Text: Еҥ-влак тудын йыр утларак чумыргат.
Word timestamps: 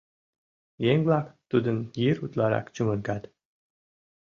Еҥ-влак 0.91 1.27
тудын 1.49 1.77
йыр 2.01 2.17
утларак 2.25 2.65
чумыргат. 2.75 3.23